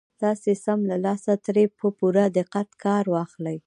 تاسې 0.21 0.51
سم 0.65 0.79
له 0.91 0.97
لاسه 1.05 1.31
ترې 1.45 1.65
په 1.79 1.87
پوره 1.97 2.25
دقت 2.39 2.67
کار 2.83 3.03
واخلئ. 3.13 3.57